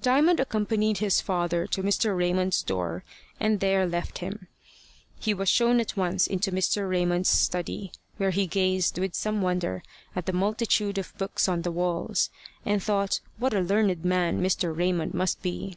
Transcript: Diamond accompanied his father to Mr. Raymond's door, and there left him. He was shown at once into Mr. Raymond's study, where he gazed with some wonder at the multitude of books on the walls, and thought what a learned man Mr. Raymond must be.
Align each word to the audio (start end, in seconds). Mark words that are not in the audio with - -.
Diamond 0.00 0.38
accompanied 0.38 0.98
his 0.98 1.20
father 1.20 1.66
to 1.66 1.82
Mr. 1.82 2.16
Raymond's 2.16 2.62
door, 2.62 3.02
and 3.40 3.58
there 3.58 3.88
left 3.88 4.18
him. 4.18 4.46
He 5.18 5.34
was 5.34 5.48
shown 5.48 5.80
at 5.80 5.96
once 5.96 6.28
into 6.28 6.52
Mr. 6.52 6.88
Raymond's 6.88 7.28
study, 7.28 7.90
where 8.18 8.30
he 8.30 8.46
gazed 8.46 8.98
with 9.00 9.16
some 9.16 9.42
wonder 9.42 9.82
at 10.14 10.26
the 10.26 10.32
multitude 10.32 10.96
of 10.96 11.18
books 11.18 11.48
on 11.48 11.62
the 11.62 11.72
walls, 11.72 12.30
and 12.64 12.80
thought 12.80 13.18
what 13.38 13.52
a 13.52 13.58
learned 13.60 14.04
man 14.04 14.40
Mr. 14.40 14.72
Raymond 14.72 15.12
must 15.12 15.42
be. 15.42 15.76